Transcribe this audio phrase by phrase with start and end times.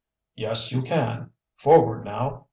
[0.33, 1.29] "Yes, you can.
[1.57, 2.39] Forward now!